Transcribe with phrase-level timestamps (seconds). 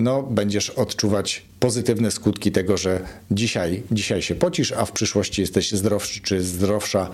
[0.00, 3.00] no, będziesz odczuwać pozytywne skutki tego, że
[3.30, 7.10] dzisiaj, dzisiaj się pocisz, a w przyszłości jesteś zdrowszy czy zdrowsza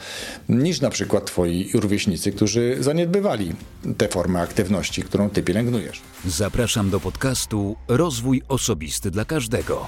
[0.48, 3.52] niż na przykład twoi rówieśnicy, którzy zaniedbywali
[3.98, 6.00] tę formę aktywności, którą ty pielęgnujesz.
[6.26, 9.86] Zapraszam do podcastu Rozwój Osobisty dla Każdego.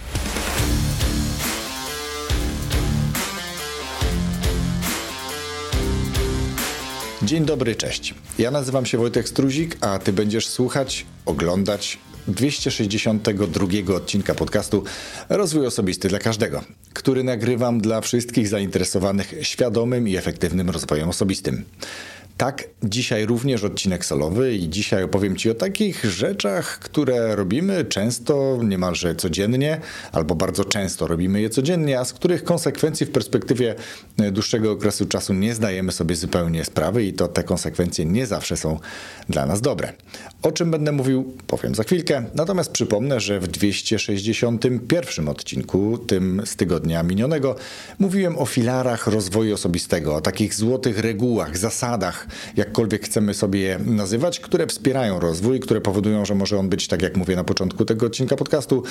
[7.22, 8.14] Dzień dobry, cześć.
[8.38, 14.84] Ja nazywam się Wojtek Struzik, a ty będziesz słuchać, oglądać 262 odcinka podcastu
[15.28, 21.64] Rozwój Osobisty dla Każdego, który nagrywam dla wszystkich zainteresowanych świadomym i efektywnym rozwojem osobistym.
[22.38, 28.58] Tak, dzisiaj również odcinek solowy i dzisiaj opowiem Ci o takich rzeczach, które robimy często,
[28.62, 29.80] niemalże codziennie,
[30.12, 33.74] albo bardzo często robimy je codziennie, a z których konsekwencji w perspektywie
[34.32, 38.80] dłuższego okresu czasu nie zdajemy sobie zupełnie sprawy i to te konsekwencje nie zawsze są
[39.28, 39.92] dla nas dobre.
[40.42, 46.56] O czym będę mówił, powiem za chwilkę, natomiast przypomnę, że w 261 odcinku, tym z
[46.56, 47.56] tygodnia minionego,
[47.98, 54.40] mówiłem o filarach rozwoju osobistego, o takich złotych regułach, zasadach, jakkolwiek chcemy sobie je nazywać,
[54.40, 58.06] które wspierają rozwój, które powodują, że może on być, tak jak mówię na początku tego
[58.06, 58.82] odcinka podcastu,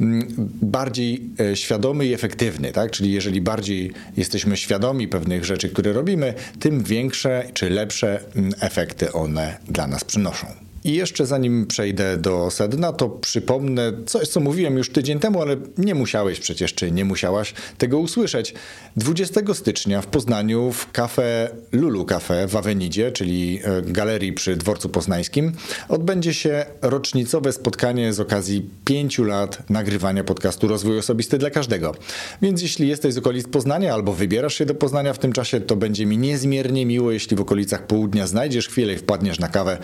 [0.00, 0.28] mm,
[0.62, 2.90] bardziej e, świadomy i efektywny, tak?
[2.90, 9.12] Czyli jeżeli bardziej jesteśmy świadomi pewnych rzeczy, które robimy, tym większe czy lepsze mm, efekty
[9.12, 10.67] one dla nas przynoszą.
[10.88, 15.56] I jeszcze zanim przejdę do sedna, to przypomnę coś, co mówiłem już tydzień temu, ale
[15.78, 18.54] nie musiałeś przecież, czy nie musiałaś tego usłyszeć.
[18.96, 24.88] 20 stycznia w Poznaniu w kafe Lulu Cafe w Awenidzie, czyli e, galerii przy Dworcu
[24.88, 25.52] Poznańskim,
[25.88, 31.94] odbędzie się rocznicowe spotkanie z okazji pięciu lat nagrywania podcastu Rozwój Osobisty dla Każdego.
[32.42, 35.76] Więc jeśli jesteś z okolic Poznania albo wybierasz się do Poznania w tym czasie, to
[35.76, 39.78] będzie mi niezmiernie miło, jeśli w okolicach południa znajdziesz chwilę i wpadniesz na kawę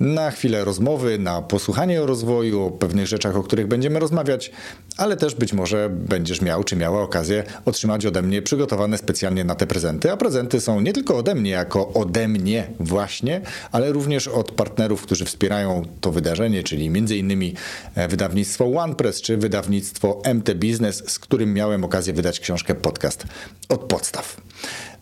[0.00, 4.50] na chwilę rozmowy, na posłuchanie o rozwoju, o pewnych rzeczach, o których będziemy rozmawiać,
[4.96, 9.54] ale też być może będziesz miał czy miała okazję otrzymać ode mnie przygotowane specjalnie na
[9.54, 10.12] te prezenty.
[10.12, 13.40] A prezenty są nie tylko ode mnie, jako ode mnie właśnie,
[13.72, 17.54] ale również od partnerów, którzy wspierają to wydarzenie, czyli m.in.
[17.94, 23.24] E, wydawnictwo OnePress czy wydawnictwo MT Business, z którym miałem okazję wydać książkę podcast
[23.68, 24.40] od podstaw.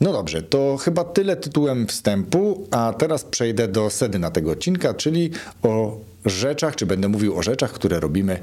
[0.00, 5.30] No dobrze, to chyba tyle tytułem wstępu, a teraz przejdę do sedna tego odcinka, czyli
[5.62, 8.38] o rzeczach, czy będę mówił o rzeczach, które robimy,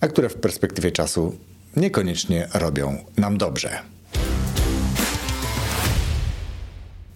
[0.00, 1.36] a które w perspektywie czasu
[1.76, 3.91] niekoniecznie robią nam dobrze.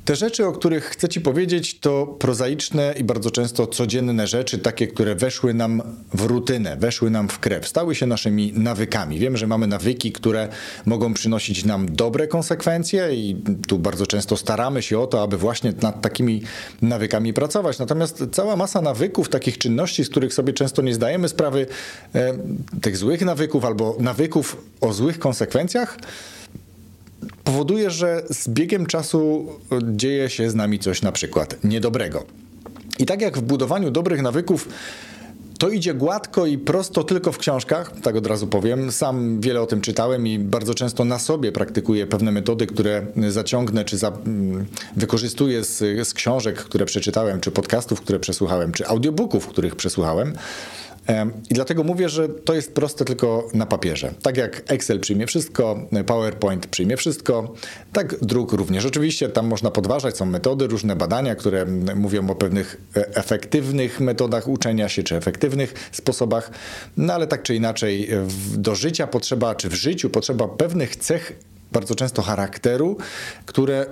[0.06, 4.86] Te rzeczy, o których chcę Ci powiedzieć, to prozaiczne i bardzo często codzienne rzeczy, takie,
[4.86, 5.82] które weszły nam
[6.14, 9.18] w rutynę, weszły nam w krew, stały się naszymi nawykami.
[9.18, 10.48] Wiem, że mamy nawyki, które
[10.84, 13.36] mogą przynosić nam dobre konsekwencje i
[13.68, 16.42] tu bardzo często staramy się o to, aby właśnie nad takimi
[16.82, 17.78] nawykami pracować.
[17.78, 21.66] Natomiast cała masa nawyków, takich czynności, z których sobie często nie zdajemy sprawy,
[22.14, 22.38] e,
[22.82, 25.98] tych złych nawyków albo nawyków o złych konsekwencjach,
[27.44, 29.46] powoduje, że z biegiem czasu
[29.82, 32.24] dzieje się z nami coś na przykład niedobrego.
[32.98, 34.68] I tak jak w budowaniu dobrych nawyków,
[35.58, 38.92] to idzie gładko i prosto tylko w książkach, tak od razu powiem.
[38.92, 43.84] Sam wiele o tym czytałem i bardzo często na sobie praktykuję pewne metody, które zaciągnę
[43.84, 44.66] czy za, mm,
[44.96, 50.32] wykorzystuję z, z książek, które przeczytałem, czy podcastów, które przesłuchałem, czy audiobooków, których przesłuchałem.
[51.50, 54.14] I dlatego mówię, że to jest proste tylko na papierze.
[54.22, 57.54] Tak jak Excel przyjmie wszystko, PowerPoint przyjmie wszystko,
[57.92, 58.86] tak druk również.
[58.86, 61.66] Oczywiście tam można podważać, są metody, różne badania, które
[61.96, 66.50] mówią o pewnych e, efektywnych metodach uczenia się, czy efektywnych sposobach,
[66.96, 68.08] no ale tak czy inaczej
[68.56, 71.32] do życia potrzeba, czy w życiu potrzeba pewnych cech
[71.72, 72.96] bardzo często charakteru,
[73.46, 73.86] które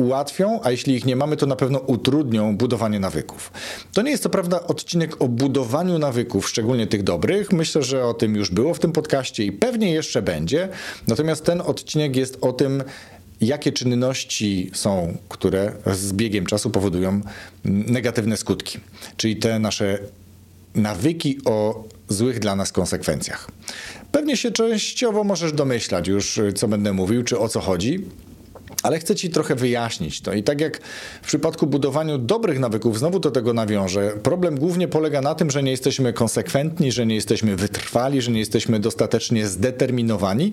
[0.00, 3.52] ułatwią, a jeśli ich nie mamy, to na pewno utrudnią budowanie nawyków.
[3.92, 7.52] To nie jest co prawda odcinek o budowaniu nawyków, szczególnie tych dobrych.
[7.52, 10.68] Myślę, że o tym już było w tym podcaście i pewnie jeszcze będzie.
[11.08, 12.82] Natomiast ten odcinek jest o tym,
[13.40, 17.20] jakie czynności są, które z biegiem czasu powodują
[17.64, 18.78] negatywne skutki.
[19.16, 19.98] Czyli te nasze
[20.74, 23.50] nawyki o złych dla nas konsekwencjach.
[24.12, 28.04] Pewnie się częściowo możesz domyślać już, co będę mówił, czy o co chodzi.
[28.82, 30.32] Ale chcę Ci trochę wyjaśnić to.
[30.32, 30.80] I tak jak
[31.22, 35.62] w przypadku budowaniu dobrych nawyków, znowu do tego nawiążę, problem głównie polega na tym, że
[35.62, 40.52] nie jesteśmy konsekwentni, że nie jesteśmy wytrwali, że nie jesteśmy dostatecznie zdeterminowani.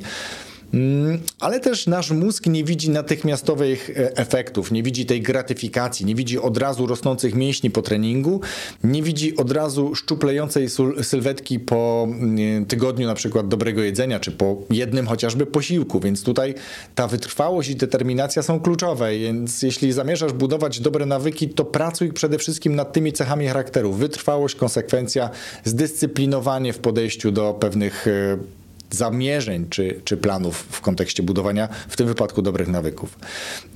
[0.73, 6.15] Mm, ale też nasz mózg nie widzi natychmiastowych e, efektów, nie widzi tej gratyfikacji, nie
[6.15, 8.41] widzi od razu rosnących mięśni po treningu,
[8.83, 10.67] nie widzi od razu szczuplejącej
[11.01, 16.55] sylwetki po mm, tygodniu na przykład dobrego jedzenia, czy po jednym chociażby posiłku, więc tutaj
[16.95, 22.37] ta wytrwałość i determinacja są kluczowe, więc jeśli zamierzasz budować dobre nawyki, to pracuj przede
[22.37, 23.93] wszystkim nad tymi cechami charakteru.
[23.93, 25.29] Wytrwałość, konsekwencja,
[25.63, 28.56] zdyscyplinowanie w podejściu do pewnych e,
[28.89, 33.19] zamierzeń czy, czy planów w kontekście budowania, w tym wypadku dobrych nawyków.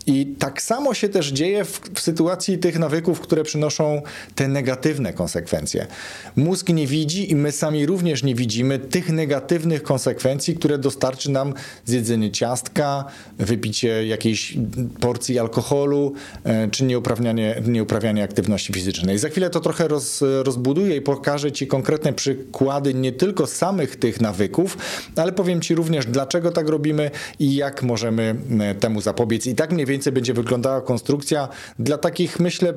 [0.08, 4.02] I tak samo się też dzieje w, w, sytuacji tych nawyków, które przynoszą
[4.36, 5.88] te negatywne konsekwencje.
[6.36, 11.54] Mózg nie widzi i my sami również nie widzimy tych negatywnych konsekwencji, które dostarczy nam
[11.86, 13.06] zjedzenie ciastka,
[13.40, 14.58] wypicie jakiejś
[15.00, 19.18] porcji alkoholu, e, czy nieuprawianie, nieuprawianie aktywności fizycznej.
[19.18, 24.22] Za chwilę to trochę roz, rozbuduję i pokażę Ci konkretne przykłady nie tylko samych tych
[24.22, 24.78] nawyków,
[25.16, 29.48] ale powiem Ci również, dlaczego tak robimy i jak możemy e, temu zapobiec.
[29.48, 31.48] I tak mniej więcej będzie wyglądała konstrukcja
[31.80, 32.74] dla takich, myślę,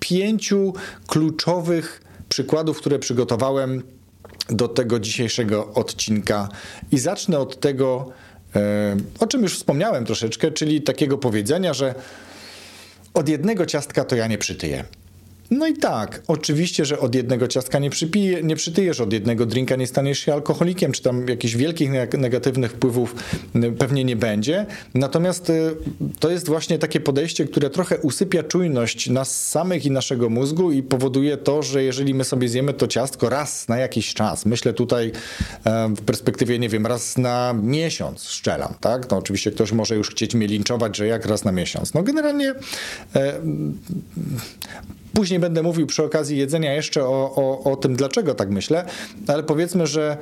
[0.00, 0.72] pięciu
[1.06, 3.82] kluczowych przykładów, które przygotowałem
[4.48, 6.48] do tego dzisiejszego odcinka.
[6.92, 8.12] I zacznę od tego,
[8.56, 11.94] e, o czym już wspomniałem troszeczkę, czyli takiego powiedzenia, że
[13.14, 14.84] od jednego ciastka to ja nie przytyję.
[15.50, 19.76] No i tak, oczywiście, że od jednego ciastka nie, przypije, nie przytyjesz, od jednego drinka
[19.76, 23.14] nie staniesz się alkoholikiem, czy tam jakichś wielkich negatywnych wpływów
[23.78, 24.66] pewnie nie będzie.
[24.94, 25.76] Natomiast y,
[26.20, 30.82] to jest właśnie takie podejście, które trochę usypia czujność nas samych i naszego mózgu i
[30.82, 35.12] powoduje to, że jeżeli my sobie zjemy to ciastko raz na jakiś czas, myślę tutaj
[35.96, 39.10] w perspektywie, nie wiem, raz na miesiąc szczelam, tak?
[39.10, 41.94] No oczywiście ktoś może już chcieć mnie linczować, że jak raz na miesiąc.
[41.94, 42.54] No generalnie
[43.14, 43.40] e,
[45.14, 48.84] Później będę mówił przy okazji jedzenia jeszcze o, o, o tym, dlaczego tak myślę,
[49.26, 50.16] ale powiedzmy, że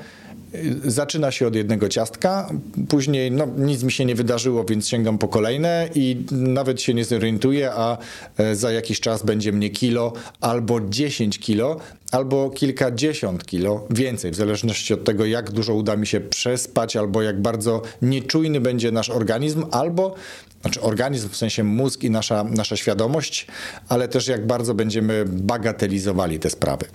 [0.84, 2.50] zaczyna się od jednego ciastka,
[2.88, 7.04] później no, nic mi się nie wydarzyło, więc sięgam po kolejne i nawet się nie
[7.04, 7.98] zorientuję, a
[8.38, 11.76] e, za jakiś czas będzie mnie kilo albo 10 kilo,
[12.12, 17.22] albo kilkadziesiąt kilo więcej, w zależności od tego, jak dużo uda mi się przespać, albo
[17.22, 20.14] jak bardzo nieczujny będzie nasz organizm, albo
[20.62, 23.46] znaczy organizm w sensie mózg i nasza, nasza świadomość,
[23.88, 26.86] ale też jak bardzo będziemy bagatelizowali te sprawy.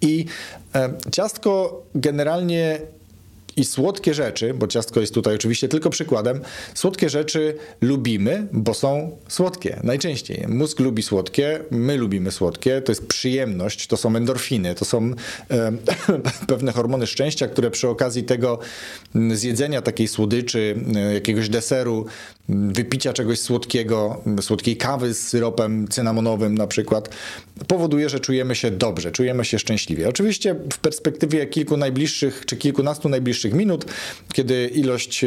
[0.00, 0.28] I
[0.74, 2.97] e, ciastko generalnie
[3.58, 6.40] i słodkie rzeczy, bo ciastko jest tutaj oczywiście tylko przykładem,
[6.74, 10.44] słodkie rzeczy lubimy, bo są słodkie najczęściej.
[10.48, 15.10] Mózg lubi słodkie, my lubimy słodkie, to jest przyjemność, to są endorfiny, to są
[15.50, 15.72] e,
[16.48, 18.58] pewne hormony szczęścia, które przy okazji tego
[19.32, 22.06] zjedzenia takiej słodyczy, e, jakiegoś deseru,
[22.48, 27.08] wypicia czegoś słodkiego, słodkiej kawy z syropem cynamonowym na przykład,
[27.66, 30.08] powoduje, że czujemy się dobrze, czujemy się szczęśliwie.
[30.08, 33.84] Oczywiście w perspektywie kilku najbliższych czy kilkunastu najbliższych minut,
[34.32, 35.24] kiedy ilość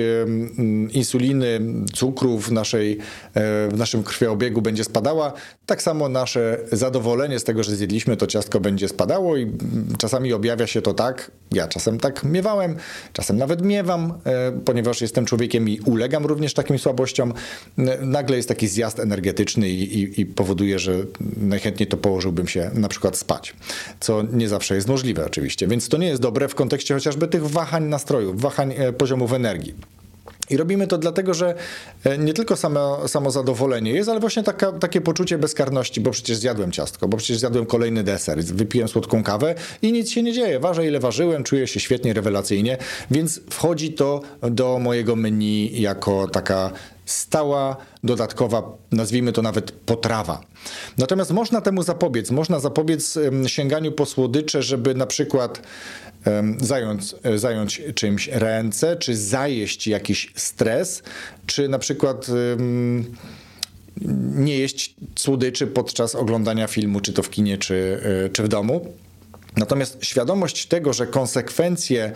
[0.92, 1.60] insuliny,
[1.94, 2.98] cukru w, naszej,
[3.34, 5.34] e, w naszym krwioobiegu będzie spadała,
[5.66, 9.52] tak samo nasze zadowolenie z tego, że zjedliśmy to ciastko będzie spadało i
[9.98, 12.76] czasami objawia się to tak, ja czasem tak miewałem,
[13.14, 17.34] czasem nawet miewam, e, ponieważ jestem człowiekiem i ulegam również takim słabościom.
[18.02, 20.94] Nagle jest taki zjazd energetyczny i, i, i powoduje, że
[21.38, 23.56] najchętniej to położyłbym się na przykład spać,
[24.00, 27.50] co nie zawsze jest możliwe oczywiście, więc to nie jest dobre w kontekście chociażby tych
[27.50, 29.74] wahań nastrojów, wahań e, poziomów energii.
[30.50, 31.56] I robimy to dlatego, że
[32.04, 36.38] e, nie tylko samo, samo zadowolenie jest, ale właśnie taka, takie poczucie bezkarności, bo przecież
[36.38, 40.60] zjadłem ciastko, bo przecież zjadłem kolejny deser, wypiłem słodką kawę i nic się nie dzieje.
[40.60, 42.78] Ważę ile ważyłem, czuję się świetnie, rewelacyjnie,
[43.12, 46.72] więc wchodzi to do mojego menu jako taka
[47.12, 50.42] stała, dodatkowa, nazwijmy to nawet potrawa.
[50.98, 52.32] Natomiast można temu zapobiec.
[52.32, 53.18] Można zapobiec
[53.48, 55.62] sięganiu po słodycze, żeby na przykład
[56.62, 61.04] zająć, e, zająć czymś ręce, czy zajeść jakiś stres,
[61.46, 62.28] czy na przykład
[64.36, 68.94] nie jeść słodyczy podczas oglądania filmu, czy to w kinie, czy, e, czy w domu.
[69.58, 72.12] Natomiast świadomość tego, że konsekwencje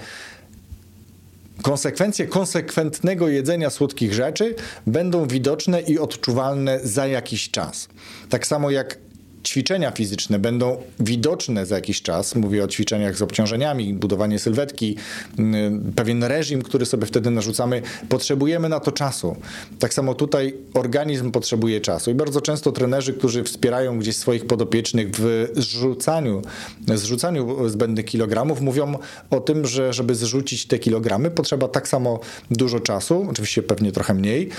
[1.62, 4.56] konsekwencje konsekwentnego jedzenia słodkich rzeczy
[4.88, 7.88] będą widoczne i odczuwalne za jakiś czas.
[8.30, 9.05] Tak samo jak
[9.46, 14.96] ćwiczenia fizyczne będą widoczne za jakiś czas, mówię o ćwiczeniach z obciążeniami, budowanie sylwetki,
[15.40, 19.36] mm, pewien reżim, który sobie wtedy narzucamy, potrzebujemy na to czasu.
[19.80, 25.08] Tak samo tutaj organizm potrzebuje czasu i bardzo często trenerzy, którzy wspierają gdzieś swoich podopiecznych
[25.12, 26.42] w zrzucaniu,
[26.88, 28.98] zrzucaniu zbędnych kilogramów, mówią
[29.30, 32.20] o tym, że żeby zrzucić te kilogramy, potrzeba tak samo
[32.52, 34.50] dużo czasu, oczywiście pewnie trochę mniej,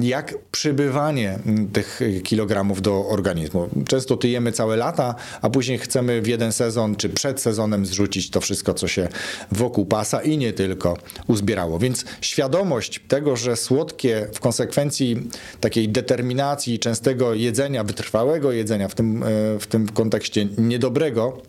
[0.00, 1.38] jak przybywanie
[1.72, 3.68] tych kilogramów do organizmu.
[3.88, 8.30] Często ty tyjemy całe lata, a później chcemy w jeden sezon czy przed sezonem zrzucić
[8.30, 9.08] to wszystko, co się
[9.52, 10.96] wokół pasa i nie tylko
[11.26, 11.78] uzbierało.
[11.78, 15.28] Więc świadomość tego, że słodkie w konsekwencji
[15.60, 19.26] takiej determinacji częstego jedzenia, wytrwałego jedzenia, w tym, e,
[19.58, 21.42] w tym kontekście niedobrego,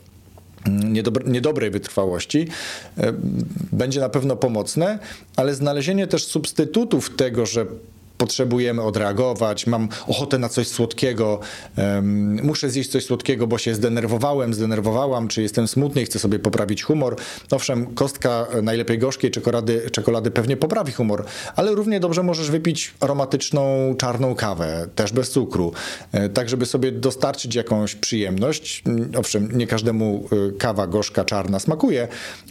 [0.67, 0.93] mm,
[1.25, 2.47] niedobrej wytrwałości,
[2.97, 3.13] e,
[3.71, 4.99] będzie na pewno pomocne,
[5.35, 7.65] ale znalezienie też substytutów tego, że
[8.21, 11.39] potrzebujemy odreagować, mam ochotę na coś słodkiego,
[11.77, 16.39] um, muszę zjeść coś słodkiego, bo się zdenerwowałem, zdenerwowałam, czy jestem smutny i chcę sobie
[16.39, 17.15] poprawić humor.
[17.51, 21.25] Owszem, kostka najlepiej gorzkiej czekolady, czekolady pewnie poprawi humor,
[21.55, 25.73] ale równie dobrze możesz wypić aromatyczną czarną kawę, też bez cukru,
[26.11, 28.83] e, tak żeby sobie dostarczyć jakąś przyjemność.
[29.17, 32.07] Owszem, nie każdemu e, kawa gorzka, czarna smakuje,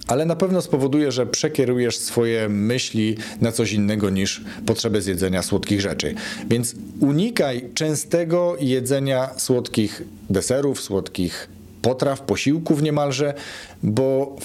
[0.06, 5.59] ale na pewno spowoduje, że przekierujesz swoje myśli na coś innego niż potrzebę zjedzenia słodkiego
[5.60, 6.14] słodkich rzeczy.
[6.48, 11.48] Więc unikaj częstego jedzenia słodkich deserów, słodkich
[11.82, 13.34] potraw, posiłków niemalże,
[13.82, 14.36] bo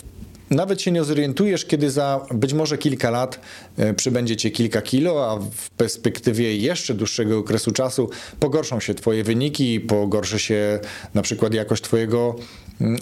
[0.50, 3.40] nawet się nie zorientujesz, kiedy za być może kilka lat
[3.78, 9.24] e, przybędzie cię kilka kilo, a w perspektywie jeszcze dłuższego okresu czasu pogorszą się twoje
[9.24, 10.80] wyniki, pogorszy się
[11.14, 12.36] na przykład jakość twojego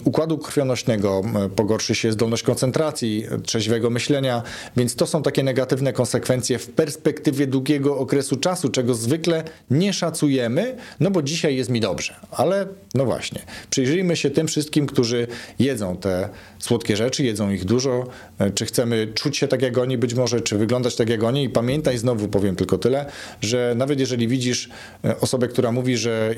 [0.04, 1.22] układu krwionośnego,
[1.56, 4.42] pogorszy się zdolność koncentracji, trzeźwego myślenia,
[4.76, 10.76] więc to są takie negatywne konsekwencje w perspektywie długiego okresu czasu, czego zwykle nie szacujemy,
[11.00, 12.16] no bo dzisiaj jest mi dobrze.
[12.30, 13.40] Ale no właśnie,
[13.70, 15.26] przyjrzyjmy się tym wszystkim, którzy
[15.58, 16.28] jedzą te
[16.64, 18.06] słodkie rzeczy, jedzą ich dużo,
[18.38, 21.44] e, czy chcemy czuć się tak jak oni być może, czy wyglądać tak jak oni
[21.44, 23.06] i pamiętaj, znowu powiem tylko tyle,
[23.40, 24.68] że nawet jeżeli widzisz
[25.04, 26.34] e, osobę, która mówi, że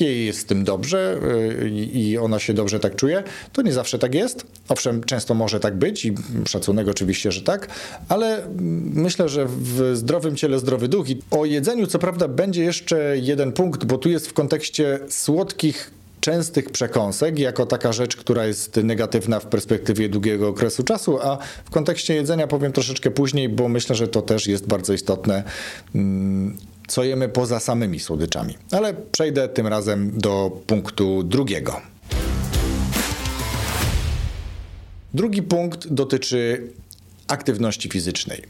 [0.00, 1.20] e, jej jest z tym dobrze
[1.72, 3.22] i ona się dobrze tak czuje.
[3.52, 4.46] To nie zawsze tak jest.
[4.68, 6.14] Owszem, często może tak być i
[6.48, 7.68] szacunek oczywiście, że tak,
[8.08, 8.48] ale
[8.94, 11.10] myślę, że w zdrowym ciele zdrowy duch.
[11.10, 15.97] I o jedzeniu, co prawda, będzie jeszcze jeden punkt, bo tu jest w kontekście słodkich
[16.20, 21.70] częstych przekąsek jako taka rzecz, która jest negatywna w perspektywie długiego okresu czasu, a w
[21.70, 25.42] kontekście jedzenia powiem troszeczkę później, bo myślę, że to też jest bardzo istotne
[25.94, 26.56] mm,
[26.88, 28.54] co jemy poza samymi słodyczami.
[28.70, 31.80] Ale przejdę tym razem do punktu drugiego.
[35.14, 36.68] Drugi punkt dotyczy
[37.28, 38.42] aktywności fizycznej.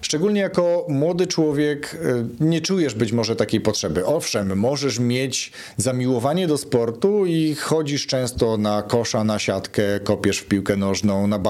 [0.00, 1.98] Szczególnie jako młody człowiek
[2.40, 4.06] e, nie czujesz być może takiej potrzeby.
[4.06, 10.46] Owszem, możesz mieć zamiłowanie do sportu i chodzisz często na kosza, na siatkę, kopiesz w
[10.46, 11.40] piłkę nożną, na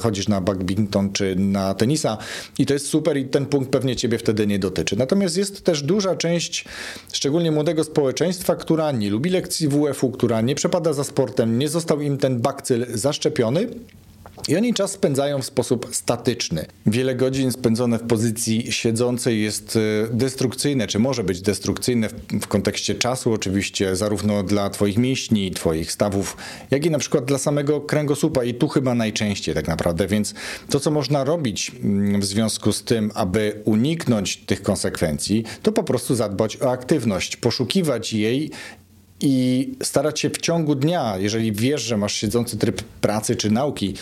[0.00, 2.18] chodzisz na badminton czy na tenisa
[2.58, 4.96] i to jest super i ten punkt pewnie ciebie wtedy nie dotyczy.
[4.96, 6.64] Natomiast jest też duża część,
[7.12, 12.00] szczególnie młodego społeczeństwa, która nie lubi lekcji WF-u, która nie przepada za sportem, nie został
[12.00, 13.68] im ten bakcyl zaszczepiony
[14.48, 16.66] i oni czas spędzają w sposób statyczny.
[16.86, 19.80] Wiele godzin spędzone w pozycji siedzącej jest e,
[20.14, 25.92] destrukcyjne, czy może być destrukcyjne w, w kontekście czasu, oczywiście, zarówno dla Twoich mięśni, Twoich
[25.92, 26.36] stawów,
[26.70, 28.44] jak i na przykład dla samego kręgosłupa.
[28.44, 30.06] I tu chyba najczęściej tak naprawdę.
[30.06, 30.34] Więc
[30.70, 35.82] to, co można robić mm, w związku z tym, aby uniknąć tych konsekwencji, to po
[35.82, 38.50] prostu zadbać o aktywność, poszukiwać jej
[39.20, 43.94] i starać się w ciągu dnia, jeżeli wiesz, że masz siedzący tryb pracy czy nauki,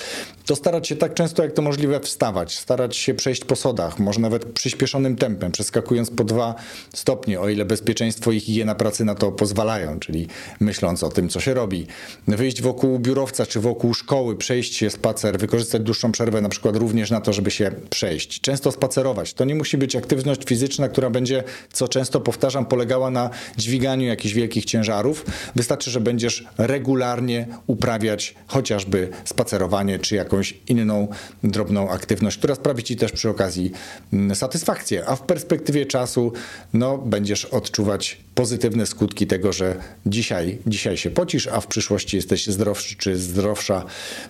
[0.46, 4.20] to starać się tak często jak to możliwe wstawać, starać się przejść po sodach, może
[4.20, 6.54] nawet przyspieszonym tempem, przeskakując po dwa
[6.94, 10.28] stopnie, o ile bezpieczeństwo i higiena pracy na to pozwalają, czyli
[10.60, 11.86] myśląc o tym, co się robi.
[12.28, 17.10] Wyjść wokół biurowca czy wokół szkoły, przejść się spacer, wykorzystać dłuższą przerwę na przykład również
[17.10, 18.40] na to, żeby się przejść.
[18.40, 19.34] Często spacerować.
[19.34, 24.34] To nie musi być aktywność fizyczna, która będzie, co często powtarzam, polegała na dźwiganiu jakichś
[24.34, 25.24] wielkich ciężarów.
[25.56, 31.08] Wystarczy, że będziesz regularnie uprawiać chociażby spacerowanie czy jakąś jakąś inną
[31.44, 33.72] drobną aktywność, która sprawi ci też przy okazji
[34.12, 36.32] mm, satysfakcję, a w perspektywie czasu
[36.72, 39.76] no, będziesz odczuwać pozytywne skutki tego, że
[40.06, 43.84] dzisiaj, dzisiaj się pocisz, a w przyszłości jesteś zdrowszy czy zdrowsza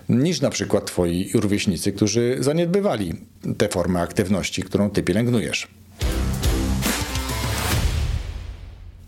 [0.09, 3.13] niż na przykład twoi rówieśnicy, którzy zaniedbywali
[3.57, 5.67] tę formę aktywności, którą ty pielęgnujesz.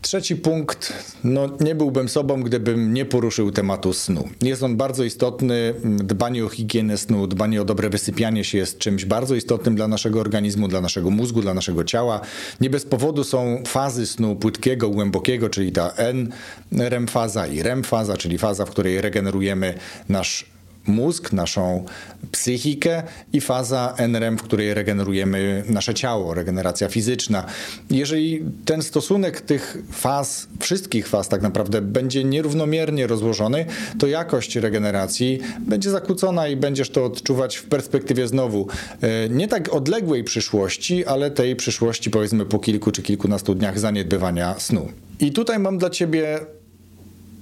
[0.09, 4.29] Trzeci punkt, no nie byłbym sobą, gdybym nie poruszył tematu snu.
[4.41, 9.05] Jest on bardzo istotny, dbanie o higienę snu, dbanie o dobre wysypianie się jest czymś
[9.05, 12.21] bardzo istotnym dla naszego organizmu, dla naszego mózgu, dla naszego ciała.
[12.61, 18.17] Nie bez powodu są fazy snu płytkiego, głębokiego, czyli ta N-REM faza i REM faza,
[18.17, 19.73] czyli faza, w której regenerujemy
[20.09, 20.45] nasz
[20.89, 21.85] mózg, naszą
[22.31, 23.03] psychikę
[23.33, 27.45] i faza NREM, w której regenerujemy nasze ciało, regeneracja fizyczna.
[27.89, 33.65] Jeżeli ten stosunek tych faz, wszystkich faz tak naprawdę będzie nierównomiernie rozłożony,
[33.99, 38.67] to jakość regeneracji będzie zakłócona i będziesz to odczuwać w perspektywie znowu
[39.01, 44.59] e, nie tak odległej przyszłości, ale tej przyszłości powiedzmy po kilku czy kilkunastu dniach zaniedbywania
[44.59, 44.89] snu.
[45.19, 46.39] I tutaj mam dla ciebie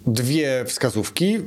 [0.08, 1.38] dwie wskazówki,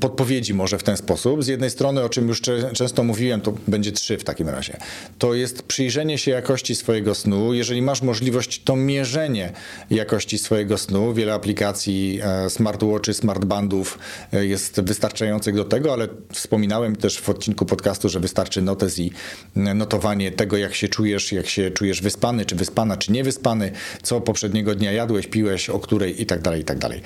[0.00, 1.44] podpowiedzi może w ten sposób.
[1.44, 2.40] Z jednej strony, o czym już
[2.72, 4.76] często mówiłem, to będzie trzy w takim razie.
[5.18, 7.54] To jest przyjrzenie się jakości swojego snu.
[7.54, 9.52] Jeżeli masz możliwość, to mierzenie
[9.90, 11.14] jakości swojego snu.
[11.14, 13.98] Wiele aplikacji e, smartwatchy, smartbandów
[14.32, 19.10] e, jest wystarczających do tego, ale wspominałem też w odcinku podcastu, że wystarczy notes i
[19.56, 24.74] notowanie tego, jak się czujesz, jak się czujesz wyspany, czy wyspana, czy niewyspany, co poprzedniego
[24.74, 27.00] dnia jadłeś, piłeś, o której i tak dalej, i tak dalej.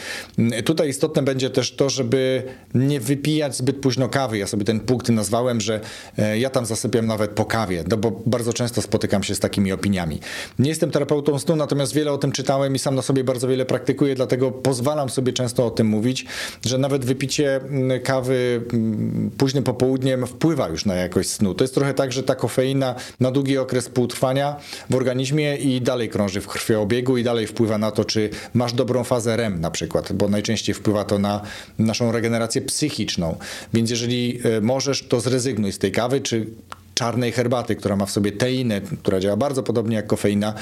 [0.64, 2.42] Tutaj istotne będzie też to, żeby
[2.74, 4.38] nie wypijać zbyt późno kawy.
[4.38, 5.80] Ja sobie ten punkt nazwałem, że
[6.18, 9.72] e, ja tam zasypiam nawet po kawie, no bo bardzo często spotykam się z takimi
[9.72, 10.20] opiniami.
[10.58, 13.66] Nie jestem terapeutą snu, natomiast wiele o tym czytałem i sam na sobie bardzo wiele
[13.66, 16.26] praktykuję, dlatego pozwalam sobie często o tym mówić,
[16.66, 21.54] że nawet wypicie mm, kawy mm, późnym popołudniem wpływa już na jakość snu.
[21.54, 24.56] To jest trochę tak, że ta kofeina na długi okres półtrwania
[24.90, 29.04] w organizmie i dalej krąży w krwiobiegu i dalej wpływa na to, czy masz dobrą
[29.04, 31.40] fazę REM na przykład, bo najczęściej wpływa to na
[31.78, 33.36] naszą regenerację psychiczną.
[33.74, 36.46] Więc jeżeli e, możesz, to zrezygnuj z tej kawy, czy
[36.94, 40.54] czarnej herbaty, która ma w sobie teinę, która działa bardzo podobnie jak kofeina,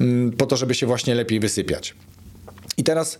[0.00, 1.94] mm, po to, żeby się właśnie lepiej wysypiać.
[2.76, 3.18] I teraz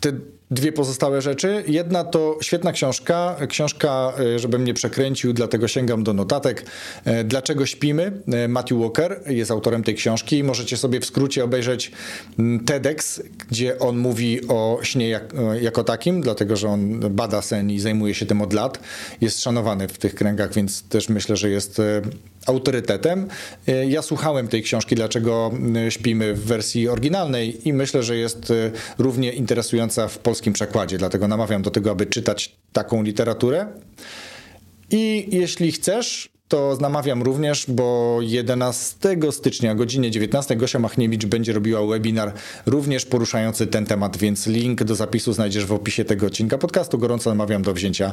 [0.00, 0.12] te
[0.50, 1.64] dwie pozostałe rzeczy.
[1.66, 6.64] Jedna to świetna książka, książka, e, żebym nie przekręcił, dlatego sięgam do notatek.
[7.04, 8.12] E, Dlaczego śpimy?
[8.32, 10.44] E, Matthew Walker jest autorem tej książki.
[10.44, 11.92] Możecie sobie w skrócie obejrzeć
[12.38, 17.70] mm, TEDx, gdzie on mówi o śnie jak, jako takim, dlatego że on bada sen
[17.70, 18.78] i zajmuje się tym od lat.
[19.20, 21.82] Jest szanowany w tych kręgach, więc też myślę, że jest
[22.46, 23.28] autorytetem.
[23.88, 25.50] Ja słuchałem tej książki, dlaczego
[25.88, 28.52] śpimy w wersji oryginalnej i myślę, że jest
[28.98, 33.66] równie interesująca w polskim polskim przekładzie, dlatego namawiam do tego, aby czytać taką literaturę.
[34.90, 38.96] I jeśli chcesz, to namawiam również, bo 11
[39.30, 42.32] stycznia o godzinie 19 Gosia Machniewicz będzie robiła webinar
[42.66, 46.98] również poruszający ten temat, więc link do zapisu znajdziesz w opisie tego odcinka podcastu.
[46.98, 48.12] Gorąco namawiam do wzięcia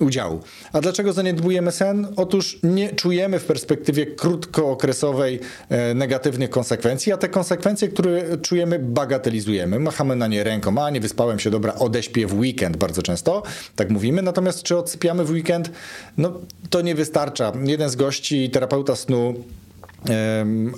[0.00, 0.40] udziału.
[0.72, 2.06] A dlaczego zaniedbujemy sen?
[2.16, 9.78] Otóż nie czujemy w perspektywie krótkookresowej e, negatywnych konsekwencji, a te konsekwencje, które czujemy, bagatelizujemy.
[9.78, 13.42] Machamy na nie ręką, a nie wyspałem się, dobra, odeśpię w weekend bardzo często,
[13.76, 14.22] tak mówimy.
[14.22, 15.70] Natomiast czy odsypiamy w weekend?
[16.18, 16.32] No
[16.70, 19.34] to nie wystarcza jeden z gości, terapeuta snu,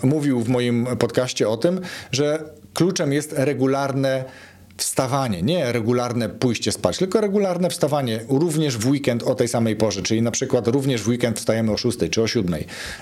[0.02, 1.80] mówił w moim podcaście o tym,
[2.12, 2.44] że
[2.74, 4.24] kluczem jest regularne
[4.76, 10.02] wstawanie, nie regularne pójście spać, tylko regularne wstawanie również w weekend o tej samej porze,
[10.02, 12.54] czyli na przykład również w weekend wstajemy o 6 czy o 7,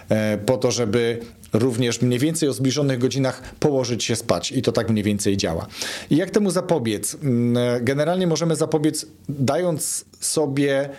[0.09, 1.21] e, po to, żeby
[1.53, 5.67] również mniej więcej o zbliżonych godzinach położyć się spać i to tak mniej więcej działa.
[6.11, 7.17] I jak temu zapobiec?
[7.23, 10.91] Mm, generalnie możemy zapobiec dając sobie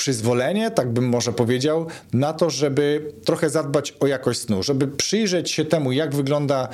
[0.00, 5.50] przyzwolenie, tak bym może powiedział, na to, żeby trochę zadbać o jakość snu, żeby przyjrzeć
[5.50, 6.68] się temu, jak wygląda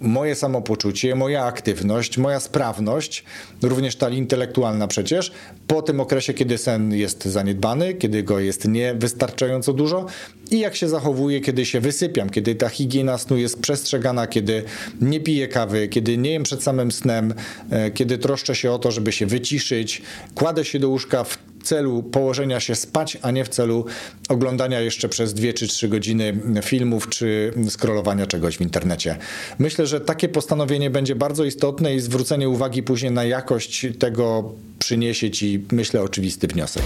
[0.00, 3.24] moje samopoczucie, moja aktywność, moja sprawność,
[3.62, 5.32] również ta intelektualna przecież,
[5.66, 10.06] po tym okresie, kiedy sen jest zaniedbany, kiedy go jest niewystarczająco dużo
[10.50, 14.62] i jak się zachowuję, kiedy się wysypiam, kiedy ta higiena snu jest przestrzegana, kiedy
[15.00, 17.34] nie piję kawy, kiedy nie jem przed samym snem,
[17.70, 20.02] e, kiedy troszczę się o to, żeby się wyciszyć,
[20.34, 23.84] kładę się do łóżka w celu położenia się spać, a nie w celu
[24.28, 29.16] oglądania jeszcze przez dwie czy trzy godziny filmów czy scrollowania czegoś w internecie.
[29.58, 35.30] Myślę, że takie postanowienie będzie bardzo istotne i zwrócenie uwagi później na jakość tego przyniesie
[35.30, 36.82] ci, myślę, oczywisty wniosek.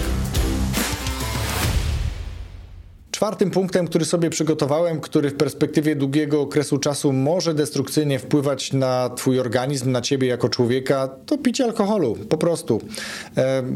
[3.15, 9.09] Czwartym punktem, który sobie przygotowałem, który w perspektywie długiego okresu czasu może destrukcyjnie wpływać na
[9.09, 12.81] Twój organizm, na Ciebie jako człowieka, to picie alkoholu, po prostu.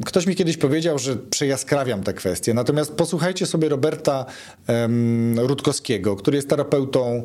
[0.05, 4.25] Ktoś mi kiedyś powiedział, że przejaskrawiam tę kwestię, natomiast posłuchajcie sobie Roberta
[5.37, 7.23] Rutkowskiego, który jest terapeutą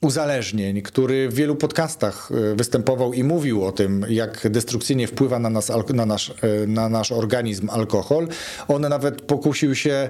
[0.00, 5.50] uzależnień, który w wielu podcastach e, występował i mówił o tym, jak destrukcyjnie wpływa na,
[5.50, 8.28] nas, na, nasz, e, na nasz organizm alkohol.
[8.68, 10.08] On nawet pokusił się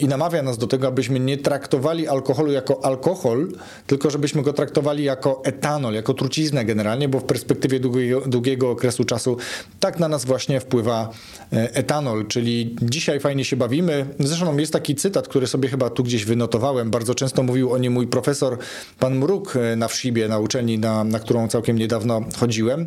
[0.00, 3.52] i namawia nas do tego, abyśmy nie traktowali alkoholu jako alkohol,
[3.86, 9.04] tylko żebyśmy go traktowali jako etanol, jako truciznę generalnie, bo w perspektywie długiego, długiego okresu
[9.04, 9.36] czasu
[9.80, 11.10] tak na nas właśnie wpływa
[11.52, 14.06] e, etanol, czyli dzisiaj fajnie się bawimy.
[14.18, 16.90] Zresztą jest taki cytat, który sobie chyba tu gdzieś wynotowałem.
[16.90, 18.58] Bardzo często mówił o nim mój profesor,
[18.98, 22.86] pan Mruk e, na Wszibie, na uczelni, na, na którą całkiem niedawno chodziłem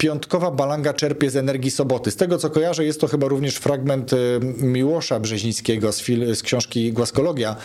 [0.00, 2.10] piątkowa balanga czerpie z energii soboty.
[2.10, 4.16] Z tego co kojarzę, jest to chyba również fragment y,
[4.58, 7.56] Miłosza Brzezińskiego z, fil- z książki Głaskologia.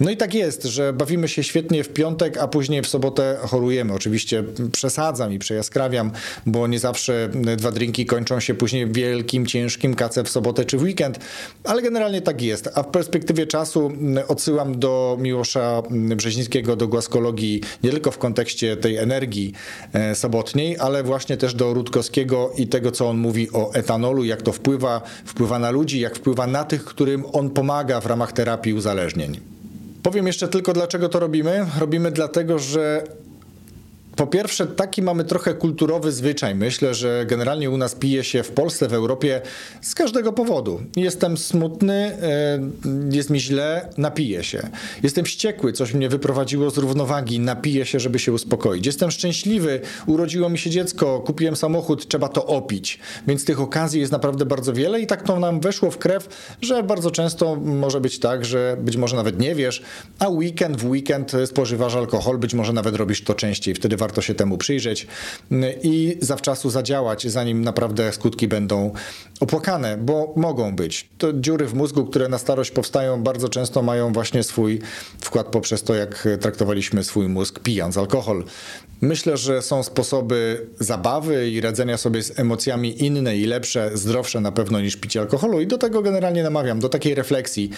[0.00, 3.92] No i tak jest, że bawimy się świetnie w piątek, a później w sobotę chorujemy.
[3.92, 6.10] Oczywiście przesadzam i przejaskrawiam,
[6.46, 10.82] bo nie zawsze dwa drinki kończą się później wielkim, ciężkim kacem w sobotę czy w
[10.82, 11.18] weekend,
[11.64, 12.70] ale generalnie tak jest.
[12.74, 13.92] A w perspektywie czasu
[14.28, 19.52] odsyłam do Miłosza Brzezińskiego, do Głaskologii, nie tylko w kontekście tej energii
[20.14, 24.52] sobotniej, ale właśnie też do Rutkowskiego i tego, co on mówi o etanolu, jak to
[24.52, 29.40] wpływa, wpływa na ludzi, jak wpływa na tych, którym on pomaga w ramach terapii uzależnień.
[30.02, 31.66] Powiem jeszcze tylko, dlaczego to robimy.
[31.78, 33.04] Robimy dlatego, że
[34.16, 36.54] po pierwsze, taki mamy trochę kulturowy zwyczaj.
[36.54, 39.40] Myślę, że generalnie u nas pije się w Polsce, w Europie
[39.80, 40.80] z każdego powodu.
[40.96, 42.58] Jestem smutny, e,
[43.10, 44.68] jest mi źle, napiję się.
[45.02, 48.86] Jestem wściekły, coś mnie wyprowadziło z równowagi, napiję się, żeby się uspokoić.
[48.86, 52.98] Jestem szczęśliwy, urodziło mi się dziecko, kupiłem samochód, trzeba to opić.
[53.26, 56.28] Więc tych okazji jest naprawdę bardzo wiele i tak to nam weszło w krew,
[56.62, 59.82] że bardzo często może być tak, że być może nawet nie wiesz,
[60.18, 63.74] a weekend w weekend spożywasz alkohol, być może nawet robisz to częściej.
[63.74, 65.06] Wtedy warto się temu przyjrzeć
[65.82, 68.92] i zawczasu zadziałać, zanim naprawdę skutki będą
[69.40, 71.08] opłakane, bo mogą być.
[71.18, 74.80] To dziury w mózgu, które na starość powstają, bardzo często mają właśnie swój
[75.20, 78.44] wkład poprzez to, jak traktowaliśmy swój mózg pijając alkohol.
[79.00, 84.52] Myślę, że są sposoby zabawy i radzenia sobie z emocjami inne i lepsze, zdrowsze na
[84.52, 87.70] pewno niż picie alkoholu i do tego generalnie namawiam, do takiej refleksji.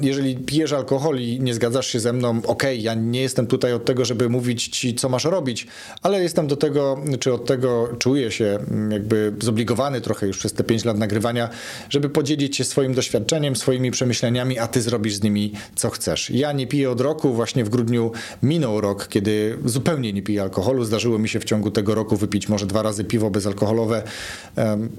[0.00, 3.72] Jeżeli pijesz alkohol i nie zgadzasz się ze mną, okej, okay, ja nie jestem tutaj
[3.72, 5.66] od tego, żeby mówić ci, co masz robić,
[6.02, 8.58] ale jestem do tego, czy od tego czuję się
[8.90, 11.48] jakby zobligowany trochę już przez te pięć lat nagrywania,
[11.90, 16.30] żeby podzielić się swoim doświadczeniem, swoimi przemyśleniami, a ty zrobisz z nimi co chcesz.
[16.30, 20.84] Ja nie piję od roku, właśnie w grudniu minął rok, kiedy zupełnie nie piję alkoholu.
[20.84, 24.02] Zdarzyło mi się w ciągu tego roku wypić może dwa razy piwo bezalkoholowe,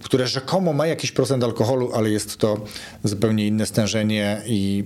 [0.03, 2.57] które rzekomo ma jakiś procent alkoholu, ale jest to
[3.03, 4.83] zupełnie inne stężenie i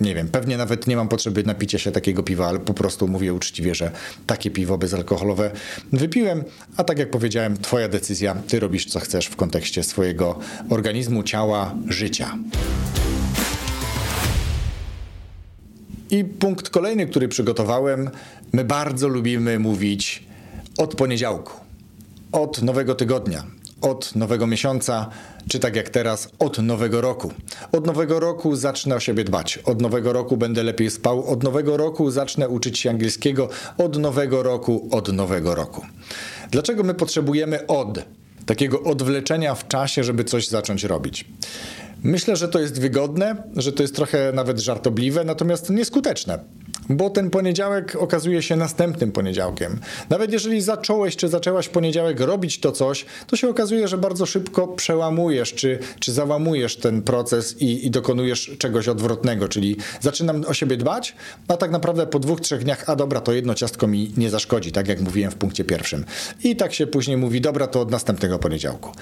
[0.00, 3.34] nie wiem, pewnie nawet nie mam potrzeby napicia się takiego piwa, ale po prostu mówię
[3.34, 3.90] uczciwie, że
[4.26, 5.50] takie piwo bezalkoholowe
[5.92, 6.44] wypiłem,
[6.76, 10.38] a tak jak powiedziałem, twoja decyzja, ty robisz co chcesz w kontekście swojego
[10.70, 12.38] organizmu, ciała, życia.
[16.10, 18.10] I punkt kolejny, który przygotowałem,
[18.52, 20.24] my bardzo lubimy mówić
[20.78, 21.52] od poniedziałku,
[22.32, 23.44] od nowego tygodnia,
[23.80, 25.08] od nowego miesiąca,
[25.48, 27.32] czy tak jak teraz, od nowego roku.
[27.72, 29.58] Od nowego roku zacznę o siebie dbać.
[29.58, 31.26] Od nowego roku będę lepiej spał.
[31.26, 33.48] Od nowego roku zacznę uczyć się angielskiego.
[33.78, 35.86] Od nowego roku, od nowego roku.
[36.50, 37.98] Dlaczego my potrzebujemy od?
[38.46, 41.24] Takiego odwleczenia w czasie, żeby coś zacząć robić.
[42.02, 46.38] Myślę, że to jest wygodne, że to jest trochę nawet żartobliwe, natomiast nieskuteczne
[46.88, 49.80] bo ten poniedziałek okazuje się następnym poniedziałkiem.
[50.10, 54.68] Nawet jeżeli zacząłeś czy zaczęłaś poniedziałek robić to coś, to się okazuje, że bardzo szybko
[54.68, 60.76] przełamujesz czy, czy załamujesz ten proces i, i dokonujesz czegoś odwrotnego, czyli zaczynam o siebie
[60.76, 61.14] dbać,
[61.48, 64.72] a tak naprawdę po dwóch, trzech dniach, a dobra, to jedno ciastko mi nie zaszkodzi,
[64.72, 66.04] tak jak mówiłem w punkcie pierwszym.
[66.44, 68.92] I tak się później mówi, dobra, to od następnego poniedziałku.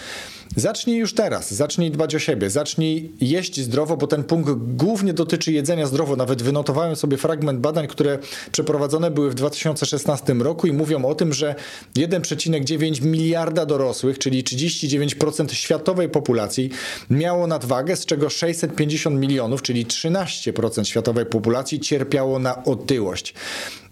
[0.56, 5.52] Zacznij już teraz, zacznij dbać o siebie, zacznij jeść zdrowo, bo ten punkt głównie dotyczy
[5.52, 6.16] jedzenia zdrowo.
[6.16, 8.18] Nawet wynotowałem sobie fragment badań, które
[8.52, 11.54] przeprowadzone były w 2016 roku i mówią o tym, że
[11.96, 16.70] 1,9 miliarda dorosłych, czyli 39% światowej populacji
[17.10, 23.34] miało nadwagę, z czego 650 milionów, czyli 13% światowej populacji cierpiało na otyłość.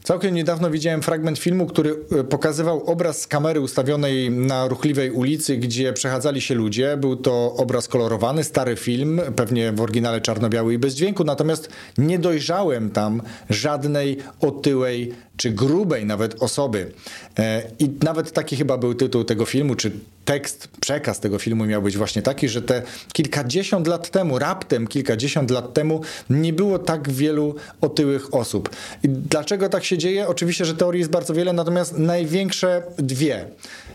[0.03, 5.57] Całkiem niedawno widziałem fragment filmu, który e, pokazywał obraz z kamery ustawionej na ruchliwej ulicy,
[5.57, 6.97] gdzie przechadzali się ludzie.
[6.97, 12.19] Był to obraz kolorowany, stary film, pewnie w oryginale czarno-biały i bez dźwięku, natomiast nie
[12.19, 16.93] dojrzałem tam żadnej otyłej czy grubej nawet osoby.
[17.39, 19.93] E, I nawet taki chyba był tytuł tego filmu, czy
[20.25, 25.51] tekst, przekaz tego filmu miał być właśnie taki, że te kilkadziesiąt lat temu, raptem kilkadziesiąt
[25.51, 26.01] lat temu,
[26.31, 28.71] nie było tak wielu otyłych osób.
[29.03, 30.29] I dlaczego tak się dzieje?
[30.29, 33.45] Oczywiście, że teorii jest bardzo wiele, natomiast największe dwie.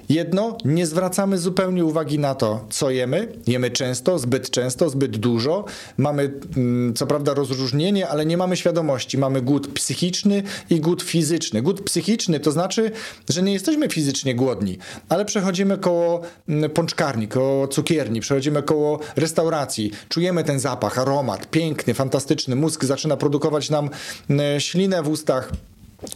[0.09, 3.27] Jedno, nie zwracamy zupełnie uwagi na to, co jemy.
[3.47, 5.65] Jemy często, zbyt często, zbyt dużo.
[5.97, 9.17] Mamy mm, co prawda rozróżnienie, ale nie mamy świadomości.
[9.17, 11.36] Mamy głód psychiczny i głód fizyczny.
[11.61, 12.91] Głód psychiczny to znaczy,
[13.29, 14.77] że nie jesteśmy fizycznie głodni,
[15.09, 21.93] ale przechodzimy koło mm, pączkarni, koło cukierni, przechodzimy koło restauracji, czujemy ten zapach, aromat, piękny,
[21.93, 22.55] fantastyczny.
[22.55, 23.89] Mózg zaczyna produkować nam
[24.29, 25.51] mm, ślinę w ustach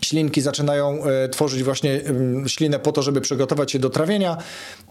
[0.02, 2.02] ślinki zaczynają e, tworzyć właśnie
[2.48, 4.38] ślinę po to, żeby przygotować się do trawienia,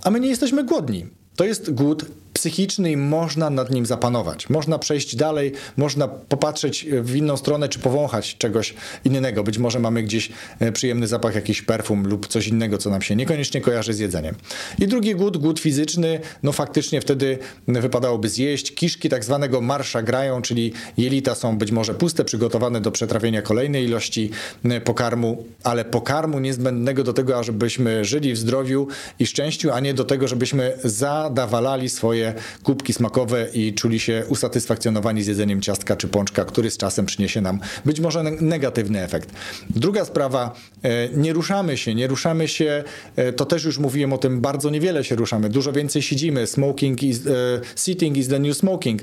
[0.02, 1.06] a my nie jesteśmy głodni.
[1.36, 4.50] To jest głód psychiczny i można nad nim zapanować.
[4.50, 9.44] Można przejść dalej, można popatrzeć w inną stronę, czy powąchać czegoś innego.
[9.44, 13.16] Być może mamy gdzieś e, przyjemny zapach, jakiś perfum lub coś innego, co nam się
[13.16, 14.34] niekoniecznie kojarzy z jedzeniem.
[14.78, 17.38] I drugi głód, głód fizyczny, no faktycznie wtedy
[17.68, 18.74] wypadałoby zjeść.
[18.74, 23.84] Kiszki tak zwanego marsza grają, czyli jelita są być może puste, przygotowane do przetrawienia kolejnej
[23.84, 24.30] ilości
[24.64, 28.88] e, pokarmu, ale pokarmu niezbędnego do tego, ażebyśmy żyli w zdrowiu
[29.18, 34.24] i szczęściu, a nie do tego, żebyśmy za nadawalali swoje kubki smakowe i czuli się
[34.28, 39.30] usatysfakcjonowani z jedzeniem ciastka czy pączka, który z czasem przyniesie nam być może negatywny efekt.
[39.70, 42.84] Druga sprawa, e, nie ruszamy się, nie ruszamy się,
[43.16, 47.02] e, to też już mówiłem o tym, bardzo niewiele się ruszamy, dużo więcej siedzimy, smoking
[47.02, 47.30] is, e,
[47.76, 49.00] sitting is the new smoking.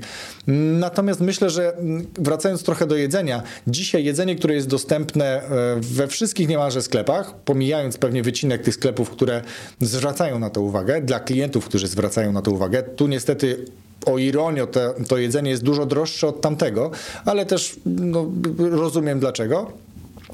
[0.79, 1.77] Natomiast myślę, że
[2.19, 5.41] wracając trochę do jedzenia, dzisiaj jedzenie, które jest dostępne
[5.79, 9.41] we wszystkich niemalże sklepach, pomijając pewnie wycinek tych sklepów, które
[9.81, 13.65] zwracają na to uwagę, dla klientów, którzy zwracają na to uwagę, tu niestety
[14.05, 16.91] o ironio, to, to jedzenie jest dużo droższe od tamtego,
[17.25, 19.71] ale też no, rozumiem dlaczego.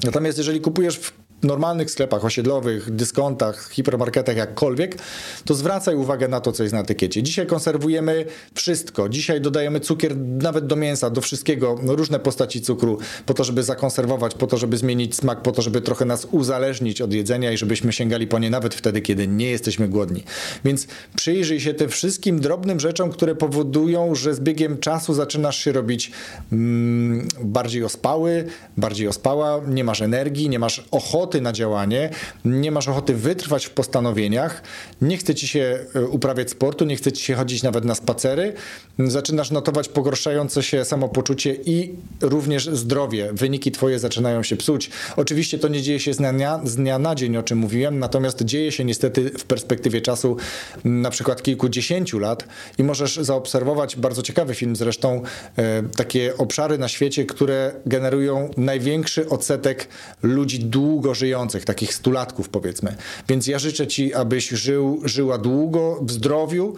[0.04, 1.12] Natomiast jeżeli kupujesz w
[1.44, 4.98] normalnych sklepach osiedlowych, dyskontach, hipermarketach, jakkolwiek,
[5.44, 7.22] to zwracaj uwagę na to, co jest na etykiecie.
[7.22, 9.08] Dzisiaj konserwujemy wszystko.
[9.08, 14.34] Dzisiaj dodajemy cukier nawet do mięsa, do wszystkiego, różne postaci cukru, po to, żeby zakonserwować,
[14.34, 17.92] po to, żeby zmienić smak, po to, żeby trochę nas uzależnić od jedzenia i żebyśmy
[17.92, 20.24] sięgali po nie nawet wtedy, kiedy nie jesteśmy głodni.
[20.64, 25.72] Więc przyjrzyj się tym wszystkim drobnym rzeczom, które powodują, że z biegiem czasu zaczynasz się
[25.72, 26.12] robić
[26.52, 28.44] mm, bardziej ospały,
[28.76, 32.10] bardziej ospała, nie masz energii, nie masz ochoty ochoty na działanie,
[32.44, 34.62] nie masz ochoty wytrwać w postanowieniach,
[35.02, 38.52] nie chce ci się e, uprawiać sportu, nie chce ci się chodzić nawet na spacery,
[38.98, 43.32] zaczynasz notować pogorszające się samopoczucie i również zdrowie.
[43.32, 44.90] Wyniki twoje zaczynają się psuć.
[45.16, 48.44] Oczywiście to nie dzieje się z dnia, z dnia na dzień, o czym mówiłem, natomiast
[48.44, 50.36] dzieje się niestety w perspektywie czasu
[50.84, 52.44] na przykład kilkudziesięciu lat
[52.78, 55.22] i możesz zaobserwować bardzo ciekawy film zresztą,
[55.56, 59.88] e, takie obszary na świecie, które generują największy odsetek
[60.22, 61.23] ludzi długo żyjących,
[61.64, 62.96] takich stulatków powiedzmy.
[63.28, 66.74] Więc ja życzę Ci, abyś żył, żyła długo, w zdrowiu,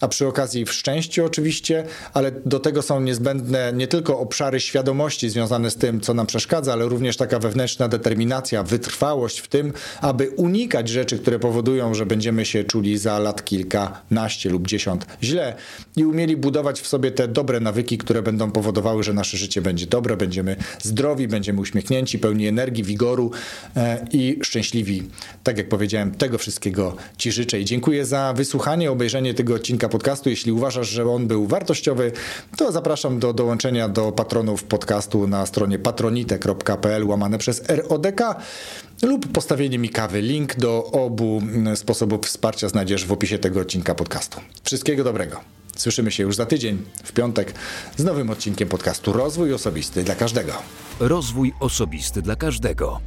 [0.00, 1.84] a przy okazji w szczęściu oczywiście,
[2.14, 6.72] ale do tego są niezbędne nie tylko obszary świadomości związane z tym, co nam przeszkadza,
[6.72, 12.44] ale również taka wewnętrzna determinacja, wytrwałość w tym, aby unikać rzeczy, które powodują, że będziemy
[12.44, 15.54] się czuli za lat kilkanaście lub dziesiąt źle
[15.96, 19.86] i umieli budować w sobie te dobre nawyki, które będą powodowały, że nasze życie będzie
[19.86, 23.30] dobre, będziemy zdrowi, będziemy uśmiechnięci, pełni energii, wigoru
[23.76, 25.02] e, i szczęśliwi.
[25.42, 29.58] Tak jak powiedziałem, tego wszystkiego Ci życzę i dziękuję za wysłuchanie, obejrzenie tego
[29.88, 30.30] podcastu.
[30.30, 32.12] Jeśli uważasz, że on był wartościowy,
[32.56, 38.20] to zapraszam do dołączenia do patronów podcastu na stronie patronite.pl łamane przez RODK
[39.02, 40.22] lub postawienie mi kawy.
[40.22, 41.42] Link do obu
[41.74, 44.40] sposobów wsparcia znajdziesz w opisie tego odcinka podcastu.
[44.64, 45.40] Wszystkiego dobrego.
[45.76, 47.54] Słyszymy się już za tydzień, w piątek,
[47.96, 50.52] z nowym odcinkiem podcastu Rozwój Osobisty dla Każdego.
[51.00, 53.00] Rozwój Osobisty dla Każdego.